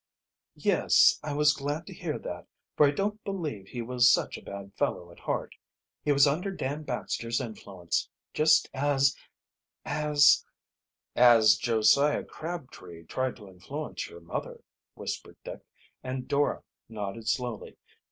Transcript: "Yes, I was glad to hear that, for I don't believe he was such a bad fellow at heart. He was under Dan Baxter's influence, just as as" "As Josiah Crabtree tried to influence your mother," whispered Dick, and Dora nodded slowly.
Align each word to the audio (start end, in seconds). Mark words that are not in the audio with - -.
"Yes, 0.55 1.19
I 1.21 1.33
was 1.33 1.53
glad 1.53 1.85
to 1.85 1.93
hear 1.93 2.17
that, 2.17 2.47
for 2.75 2.87
I 2.87 2.89
don't 2.89 3.23
believe 3.23 3.67
he 3.67 3.83
was 3.83 4.11
such 4.11 4.35
a 4.35 4.41
bad 4.41 4.73
fellow 4.75 5.11
at 5.11 5.19
heart. 5.19 5.53
He 6.03 6.11
was 6.11 6.25
under 6.25 6.49
Dan 6.49 6.81
Baxter's 6.81 7.39
influence, 7.39 8.09
just 8.33 8.67
as 8.73 9.15
as" 9.85 10.43
"As 11.31 11.55
Josiah 11.55 12.23
Crabtree 12.23 13.03
tried 13.05 13.35
to 13.35 13.47
influence 13.47 14.09
your 14.09 14.21
mother," 14.21 14.63
whispered 14.95 15.37
Dick, 15.43 15.59
and 16.01 16.27
Dora 16.27 16.63
nodded 16.89 17.27
slowly. 17.27 17.77